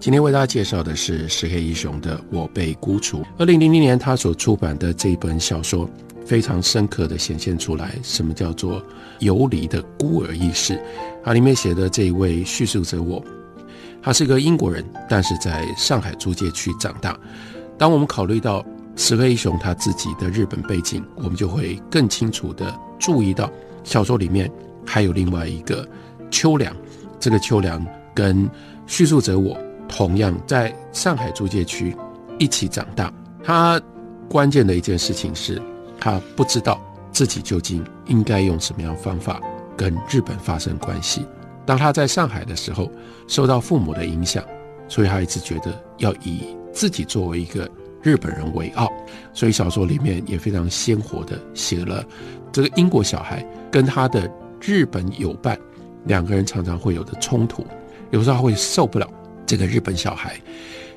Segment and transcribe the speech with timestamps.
[0.00, 3.18] 今天为大家介绍的是石黑一雄的《我被孤除》。
[3.36, 5.90] 二零零零年他所出版的这一本小说，
[6.24, 8.80] 非常深刻的显现出来什么叫做
[9.18, 10.80] 游离的孤儿意识。
[11.24, 13.20] 它里面写的这一位叙述者我，
[14.00, 17.18] 他是个英国人，但是在上海租界区长大。
[17.76, 23.50] 当我们考虑到石黑一雄他自己的日本背景，我们就会更清楚的注意到
[23.82, 24.48] 小说里面
[24.86, 25.86] 还有另外一个
[26.30, 26.72] 秋凉。
[27.18, 27.84] 这个秋凉
[28.14, 28.48] 跟
[28.86, 29.58] 叙述者我。
[29.88, 31.96] 同样在上海租界区
[32.38, 33.80] 一起长大，他
[34.28, 35.60] 关键的一件事情是，
[35.98, 39.40] 他不知道自己究竟应该用什么样方法
[39.76, 41.26] 跟日本发生关系。
[41.64, 42.90] 当他在上海的时候，
[43.26, 44.44] 受到父母的影响，
[44.86, 47.68] 所以他一直觉得要以自己作为一个
[48.02, 48.90] 日本人为傲。
[49.32, 52.04] 所以小说里面也非常鲜活的写了
[52.52, 55.58] 这个英国小孩跟他的日本友伴
[56.04, 57.66] 两个人常常会有的冲突，
[58.10, 59.08] 有时候会受不了。
[59.48, 60.38] 这个日本小孩，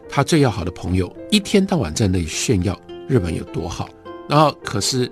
[0.09, 2.77] 他最要好的朋友一天到晚在那里炫耀
[3.07, 3.87] 日本有多好，
[4.27, 5.09] 然后可是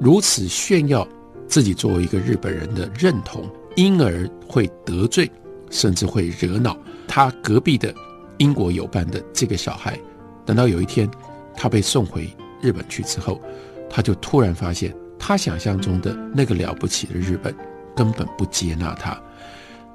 [0.00, 1.06] 如此炫耀
[1.46, 5.30] 自己作为一个日本人的认同，因而会得罪，
[5.70, 6.74] 甚至会惹恼
[7.06, 7.94] 他隔壁的
[8.38, 9.98] 英国友伴的这个小孩。
[10.46, 11.06] 等到有一天
[11.54, 12.26] 他被送回
[12.62, 13.38] 日本去之后，
[13.90, 17.54] 他就突然发现，他想象中的那个了不起的日本
[17.94, 19.22] 根本不接纳他，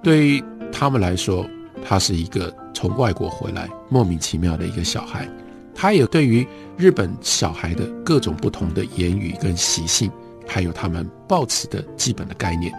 [0.03, 1.43] 对于他们来说。
[1.81, 5.27] 他是一个从外国回来莫名其妙的一个小孩，
[5.73, 6.45] 他也对于
[6.77, 10.11] 日本小孩的各种不同的言语跟习性，
[10.47, 12.73] 还有他们抱持的基本的概念，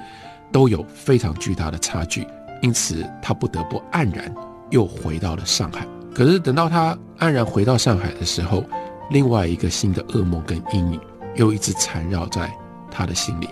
[0.52, 2.26] 都有非常巨大的差距。
[2.62, 4.32] 因此，他不得不黯然
[4.70, 5.86] 又回到了上海。
[6.14, 8.64] 可是，等到他黯然回到上海的时候，
[9.10, 11.00] 另外一个新的噩梦跟阴影
[11.34, 12.50] 又一直缠绕在
[12.90, 13.48] 他的心里。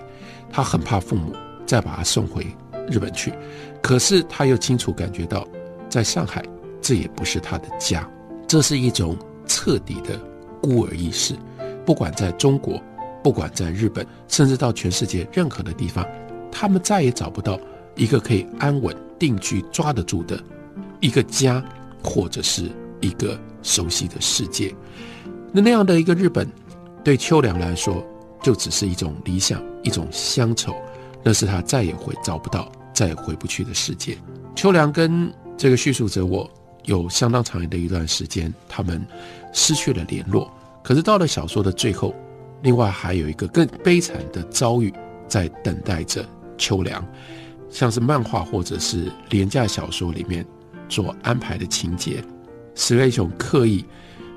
[0.51, 1.35] 他很怕父母
[1.67, 2.47] 再把他送回
[2.91, 3.33] 日本去。
[3.81, 5.47] 可是他又清楚感觉到，
[5.89, 6.45] 在上海，
[6.81, 8.09] 这也不是他的家，
[8.47, 9.17] 这是一种
[9.47, 10.19] 彻底的
[10.61, 11.35] 孤儿意识。
[11.85, 12.81] 不管在中国，
[13.23, 16.07] 不管在日本，甚至到全世界任何的地方，
[16.51, 17.59] 他们再也找不到
[17.97, 20.41] 一个可以安稳定居、抓得住的
[21.01, 21.63] 一个家，
[22.03, 24.73] 或者是一个熟悉的世界。
[25.53, 26.49] 那那样的一个日本，
[27.03, 28.05] 对秋凉来说，
[28.43, 30.75] 就只是一种理想，一种乡愁，
[31.23, 32.71] 那是他再也会找不到。
[32.95, 34.19] 再也回不去的世界。
[34.55, 36.49] 秋凉跟这个叙述者我
[36.85, 39.03] 有相当长的一段时间，他们
[39.51, 40.53] 失去了联络。
[40.85, 42.15] 可是到了小说的最后，
[42.61, 44.93] 另外还有一个更悲惨的遭遇
[45.27, 46.23] 在等待着
[46.59, 47.03] 秋凉，
[47.71, 50.45] 像是漫画或者是廉价小说里面
[50.91, 52.23] 所安排的情节。
[52.75, 53.83] 石黑雄刻意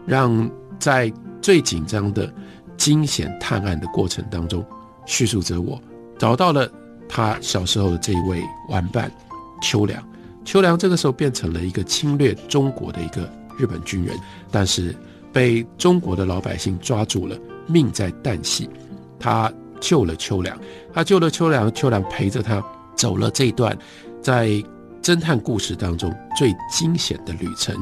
[0.06, 2.34] 让在最紧张的
[2.78, 4.66] 惊险探案的过程当中，
[5.06, 5.80] 叙述者我
[6.18, 6.70] 找到了。
[7.08, 9.12] 他小时候的这一位玩伴
[9.62, 10.04] 秋凉，
[10.44, 14.18] 秋凉这个时候变成了一个侵略中国的一个日本军人，
[14.50, 14.94] 但是
[15.32, 17.38] 被中国的老百姓抓住了，
[17.68, 18.68] 命在旦夕。
[19.20, 20.58] 他救了秋凉，
[20.92, 22.62] 他救了秋凉，秋凉陪着他
[22.96, 23.78] 走了这段
[24.20, 24.50] 在
[25.00, 27.76] 侦探故事当中最惊险的旅程。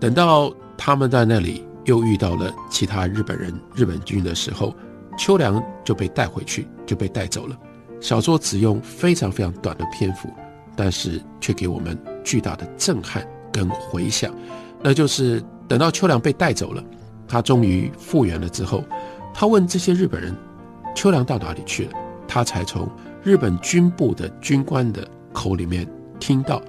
[0.00, 4.74] 等到他们在那里又遇到了其他日本人、日本军的时候，
[5.20, 7.54] 秋良就被带回去，就被带走了。
[8.00, 10.30] 小说只用非常非常短的篇幅，
[10.74, 13.22] 但是却给我们巨大的震撼
[13.52, 14.34] 跟回响。
[14.82, 16.82] 那就是等到秋良被带走了，
[17.28, 18.82] 他终于复原了之后，
[19.34, 20.34] 他问这些日本人
[20.96, 21.92] ：“秋良到哪里去了？”
[22.26, 22.88] 他才从
[23.22, 25.86] 日本军部的军官的口里面
[26.18, 26.62] 听到，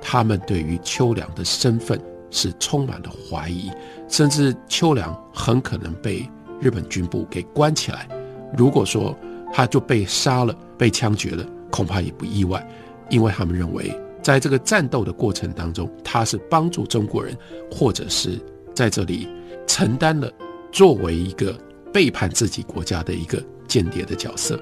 [0.00, 2.00] 他们对于秋良的身份
[2.30, 3.68] 是充满了怀疑，
[4.08, 6.24] 甚至秋良很可能被
[6.60, 8.08] 日本军部给关起来。
[8.56, 9.16] 如果说
[9.52, 10.54] 他就被杀了。
[10.78, 12.62] 被枪决了，恐怕也不意外，
[13.08, 17.34] 因为他们认为，在这个战斗的过程当中，他是帮助中国人，
[17.72, 18.38] 或者是
[18.74, 19.26] 在这里
[19.66, 20.30] 承担了
[20.70, 21.58] 作为一个
[21.94, 24.60] 背叛自己国家的一个间谍的角色。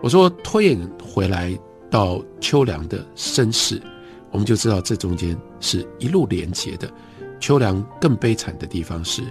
[0.00, 1.56] 我说推演回来
[1.88, 3.80] 到秋凉的身世，
[4.32, 6.90] 我们就知道这中间是一路连结的。
[7.38, 9.22] 秋凉更悲惨的地方是，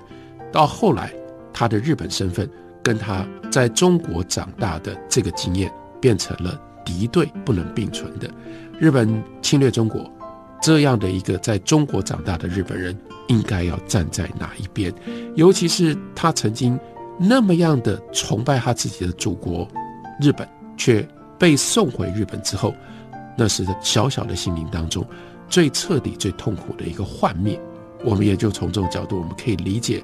[0.49, 1.13] 到后来
[1.55, 2.47] 他的日本身份
[2.83, 5.71] 跟他在中国长大的这个经验。
[6.01, 8.29] 变成了敌对不能并存的，
[8.77, 10.07] 日本侵略中国，
[10.61, 12.95] 这样的一个在中国长大的日本人，
[13.27, 14.93] 应该要站在哪一边？
[15.33, 16.79] 尤其是他曾经
[17.17, 19.67] 那么样的崇拜他自己的祖国
[20.21, 20.47] 日本，
[20.77, 21.03] 却
[21.39, 22.71] 被送回日本之后，
[23.35, 25.03] 那是小小的心灵当中
[25.49, 27.59] 最彻底、最痛苦的一个幻灭。
[28.03, 30.03] 我们也就从这种角度，我们可以理解，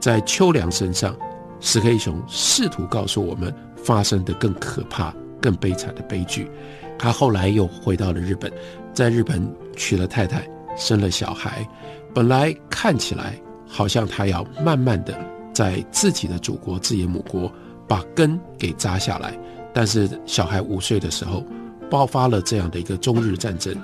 [0.00, 1.14] 在秋凉身上，
[1.60, 6.50] 石黑雄试图告诉我们发生的更可怕、更悲惨的悲剧。
[6.98, 8.50] 他后来又回到了日本，
[8.92, 11.66] 在日本娶了太太，生了小孩。
[12.12, 15.16] 本来看起来好像他要慢慢的
[15.52, 17.50] 在自己的祖国、自己的母国
[17.86, 19.38] 把根给扎下来，
[19.72, 21.44] 但是小孩五岁的时候
[21.88, 23.74] 爆发了这样的一个中日战争，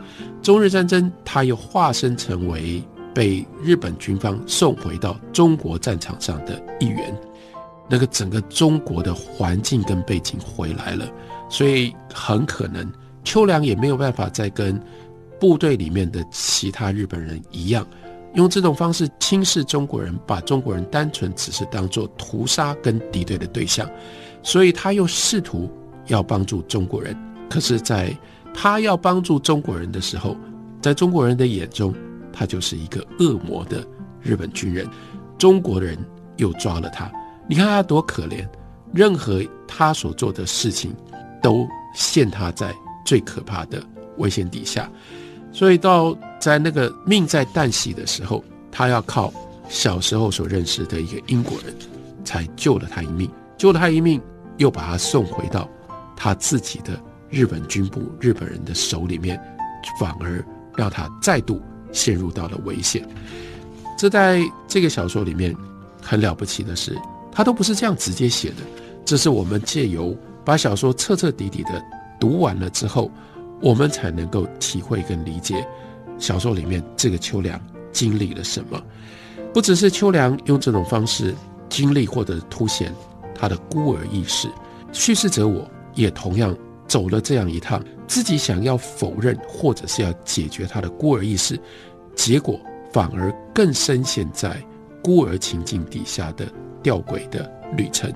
[0.42, 2.82] 中日战争他又化身成为
[3.16, 7.18] 被日本军方送回到中国战场上的一员，
[7.88, 11.08] 那个整个中国的环境跟背景回来了，
[11.48, 12.86] 所以很可能
[13.24, 14.78] 秋凉也没有办法再跟
[15.40, 17.86] 部队里面的其他日本人一样。
[18.34, 23.90] 用这种方式轻视中国人，把中国人单纯只是当做屠杀跟敌对的对象，
[24.42, 25.70] 所以他又试图
[26.08, 27.16] 要帮助中国人。
[27.48, 28.14] 可是，在
[28.52, 30.36] 他要帮助中国人的时候，
[30.82, 31.94] 在中国人的眼中，
[32.36, 33.86] 他就是一个恶魔的
[34.20, 34.86] 日本军人。
[35.38, 35.98] 中国人
[36.36, 37.10] 又抓了他，
[37.48, 38.46] 你看他多可怜，
[38.92, 40.94] 任何他所做的事情
[41.42, 42.74] 都陷他在
[43.04, 43.82] 最可怕的
[44.18, 44.90] 危险底下。
[45.52, 49.32] 所以到在那个命在旦夕的时候，他要靠
[49.68, 51.74] 小时候所认识的一个英国人，
[52.24, 53.30] 才救了他一命。
[53.56, 54.20] 救了他一命，
[54.58, 55.68] 又把他送回到
[56.14, 56.98] 他自己的
[57.30, 59.38] 日本军部、日本人的手里面，
[60.00, 60.44] 反而
[60.76, 61.60] 让他再度
[61.92, 63.06] 陷入到了危险。
[63.98, 65.54] 这在这个小说里面
[66.02, 66.96] 很了不起的是，
[67.32, 68.56] 他都不是这样直接写的，
[69.04, 71.82] 这是我们借由把小说彻彻底底的
[72.20, 73.10] 读完了之后。
[73.62, 75.66] 我们才能够体会跟理解
[76.18, 77.58] 小说里面这个秋凉
[77.90, 78.78] 经历了什么。
[79.54, 81.34] 不只是秋凉用这种方式
[81.70, 82.94] 经历或者凸显
[83.34, 84.46] 他的孤儿意识，
[84.92, 86.54] 叙事者我也同样
[86.86, 91.58] 走了这样一趟，自己想要否认或者是要解决他的孤儿意识，
[92.14, 92.60] 结果
[92.92, 94.56] 反而更深陷在
[95.02, 96.46] 孤儿情境底下的
[96.82, 98.12] 吊诡的旅程。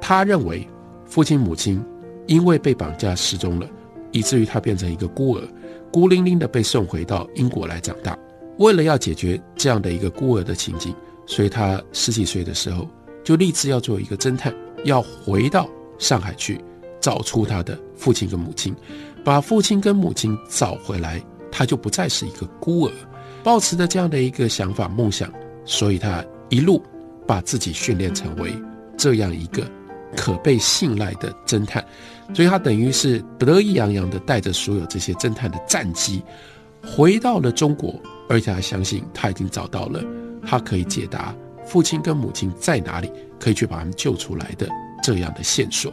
[0.00, 0.68] 他认为
[1.04, 1.84] 父亲母亲
[2.26, 3.66] 因为被绑架失踪了。
[4.14, 5.48] 以至于他变成一个孤儿，
[5.90, 8.14] 孤零零的被送回到英国来长大。
[8.58, 12.86] 为了要解决这样的一个孤儿的情景，所以他十几岁的时候
[13.24, 14.54] 就立志要做一个侦探，
[14.84, 15.66] 要回到
[15.98, 16.62] 上海去
[17.02, 18.74] 找出他的父亲跟母亲，
[19.22, 22.92] 把父亲跟母亲找回来，他就不再是一个孤儿。
[23.42, 25.30] 抱持着这样的一个想法梦想，
[25.64, 26.80] 所以他一路
[27.26, 28.54] 把自己训练成为
[28.96, 29.68] 这样一个
[30.16, 31.84] 可被信赖的侦探。
[32.32, 36.22] 所以他等于是得意洋洋地带着所有这些侦探的战机，
[36.82, 40.00] 回到了中国，而且他相信他已经找到了
[40.46, 41.34] 他可以解答
[41.64, 43.10] 父亲跟母亲在哪里，
[43.40, 44.68] 可以去把他们救出来的
[45.02, 45.92] 这样的线索。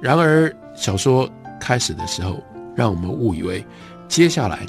[0.00, 1.28] 然而，小说
[1.60, 2.42] 开始的时候，
[2.74, 3.64] 让我们误以为
[4.08, 4.66] 接下来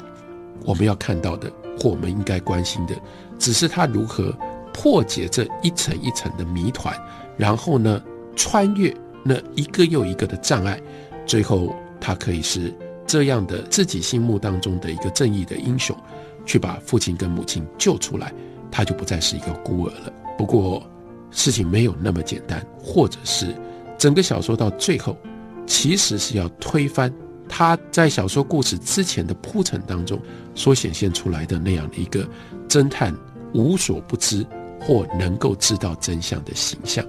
[0.64, 1.50] 我们要看到的，
[1.80, 2.94] 或我们应该关心的，
[3.38, 4.34] 只是他如何
[4.72, 6.94] 破解这一层一层的谜团，
[7.36, 8.02] 然后呢，
[8.36, 8.94] 穿越。
[9.24, 10.80] 那一个又一个的障碍，
[11.24, 12.74] 最后他可以是
[13.06, 15.96] 这样的自己心目当中的一个正义的英雄，
[16.44, 18.32] 去把父亲跟母亲救出来，
[18.68, 20.12] 他就不再是一个孤儿了。
[20.36, 20.82] 不过
[21.30, 23.54] 事情没有那么简单，或者是
[24.02, 25.16] 整个小说到最后，
[25.64, 27.14] 其实是要推翻
[27.48, 30.20] 他在小说故事之前的铺陈当中
[30.56, 32.28] 所显现出来的那样的一个
[32.68, 33.16] 侦探
[33.54, 34.44] 无所不知
[34.80, 37.06] 或能够知道真相的形象，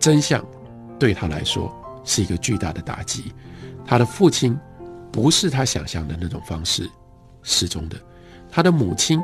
[0.00, 0.44] 真相。
[0.98, 3.32] 对他来说是一个巨大的打击。
[3.86, 4.58] 他的父亲
[5.12, 6.90] 不是他想象的那种方式
[7.44, 7.96] 失踪的，
[8.50, 9.22] 他的母亲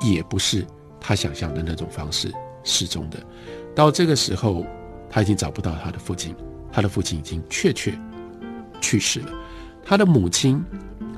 [0.00, 0.66] 也不是
[0.98, 2.32] 他想象的那种方式
[2.64, 3.22] 失踪的。
[3.74, 4.64] 到这个时候，
[5.12, 6.34] 他已经找不到他的父亲，
[6.72, 7.96] 他的父亲已经确确
[8.80, 9.28] 去世了。
[9.84, 10.60] 他的母亲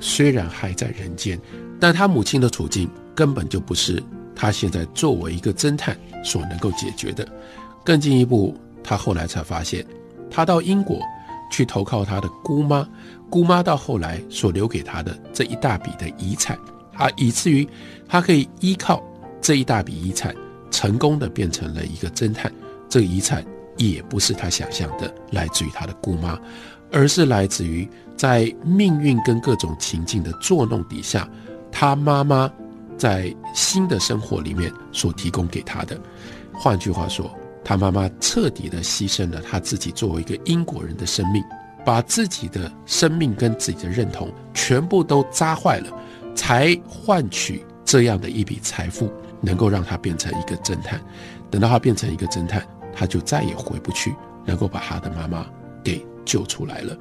[0.01, 1.41] 虽然还在人间，
[1.81, 4.03] 但他母亲的处境根本就不是
[4.35, 7.27] 他现在作为一个侦探所能够解决的。
[7.85, 8.55] 更进一步。
[8.87, 9.83] 他后来才发现，
[10.31, 11.01] 他到英国
[11.51, 12.87] 去投靠他的姑妈，
[13.31, 16.55] 姑妈到后来所留给他的这一大笔的遗产，
[16.93, 17.67] 啊，以至于
[18.07, 19.03] 他可以依靠
[19.41, 20.37] 这一大笔遗产，
[20.71, 22.53] 成功的变成了一个侦探。
[22.91, 23.43] 这个遗产
[23.77, 26.39] 也不是他想象的来自于他的姑妈，
[26.93, 31.29] 而是来自于在命运跟各种情境的作弄底下，
[31.71, 32.51] 他妈妈
[32.97, 35.99] 在新的生活里面所提供给他的。
[36.53, 37.31] 换句话说。
[37.67, 41.43] 他妈妈彻底的牺牲了他自己作为一个英国人的生命，
[41.83, 45.91] 把自己的生命跟自己的认同全部都扎坏了，
[46.35, 51.01] 才换取这样的一笔财富，能够让他变成一个侦探。
[51.51, 52.63] 等到他变成一个侦探，
[52.95, 55.47] 他就再也回不去，能够把他的妈妈
[55.83, 56.97] 给救出来了。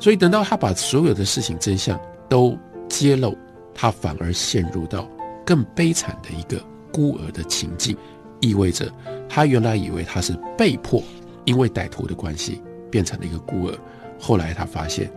[0.00, 1.98] 所以等到他把所有的事情真相
[2.28, 3.36] 都揭露，
[3.74, 5.08] 他反而陷入到
[5.44, 6.62] 更悲惨的一个
[6.92, 7.96] 孤儿的情境，
[8.40, 8.90] 意味着
[9.28, 11.02] 他原来以为他是被迫
[11.44, 12.60] 因为歹徒的关系
[12.90, 13.78] 变成了一个孤儿，
[14.18, 15.10] 后来他发现，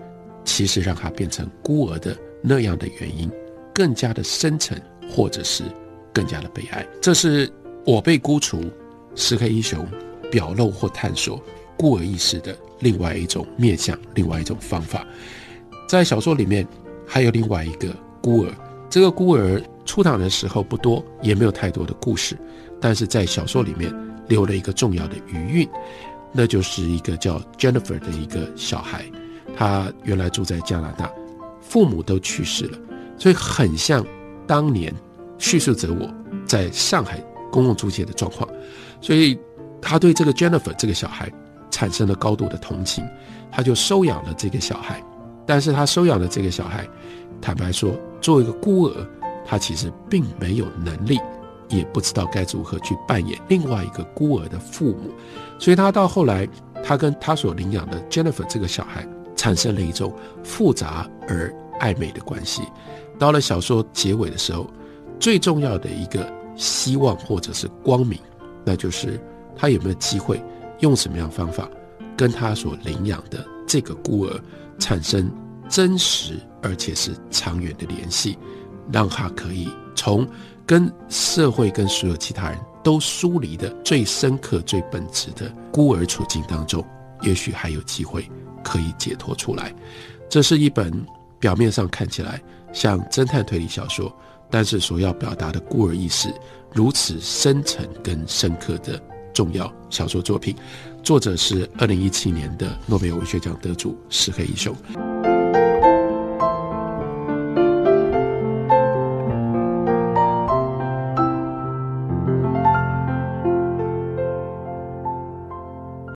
[0.43, 3.31] 其实让他变成孤儿的那样的原因
[3.73, 5.63] 更加的深沉，或者是
[6.13, 6.85] 更加的悲哀。
[7.01, 7.51] 这是
[7.85, 8.63] 我被孤除，
[9.15, 9.85] 石黑一雄
[10.31, 11.41] 表露或探索
[11.77, 15.05] 孤儿意识的另外一种面向，另外一种方法。
[15.87, 16.67] 在小说里面
[17.05, 18.51] 还有另外一个孤儿，
[18.89, 22.37] 这个孤儿出场的时候不多，也没有太多的故事，
[22.81, 23.93] 但是在小说里面
[24.27, 25.69] 留了一个重要的余韵，
[26.33, 29.05] 那就是一个叫 Jennifer 的一个小孩，
[29.55, 31.09] 他原来住在加拿大，
[31.61, 32.77] 父母都去世了，
[33.17, 34.05] 所以很像
[34.45, 34.93] 当年
[35.37, 36.13] 叙述者我
[36.45, 38.49] 在上海公共租界的状况，
[38.99, 39.39] 所以
[39.81, 41.31] 他对这个 Jennifer 这个小孩
[41.69, 43.07] 产生了高度的同情，
[43.51, 45.03] 他就收养了这个小孩。
[45.45, 46.85] 但是他收养的这个小孩，
[47.41, 49.07] 坦白说，作为一个孤儿，
[49.45, 51.17] 他其实并没有能力，
[51.69, 55.09] 也不知道该如何去扮演另外一个孤儿的父母，
[55.57, 56.45] 所以他到后来，
[56.83, 59.07] 他跟他所领养的 Jennifer 这个小孩
[59.37, 62.63] 产生了一种复杂而暧昧的关系。
[63.17, 64.67] 到了小说结尾的时候，
[65.17, 68.19] 最重要的一个希望或者是光明，
[68.65, 69.17] 那就是
[69.57, 70.41] 他有没有机会
[70.79, 71.67] 用什么样方法
[72.15, 74.39] 跟他所领养的这个孤儿。
[74.79, 75.27] 产生
[75.67, 78.37] 真实而且是长远的联系，
[78.91, 80.23] 让他可以从
[80.67, 86.85] 跟社会、跟所有其他人都疏离的最深刻、最本质的孤儿处境当中，
[87.23, 88.29] 也许还有机会
[88.63, 89.73] 可以解脱出来。
[90.29, 90.93] 这是一本
[91.39, 92.39] 表面上看起来
[92.71, 94.15] 像侦探推理小说，
[94.51, 96.31] 但是所要表达的孤儿意识
[96.71, 99.01] 如此深沉跟深刻的
[99.37, 100.55] 重要小说作品。
[101.03, 104.75] 作者是二零一七年的诺贝尔文学奖得主石黑一雄。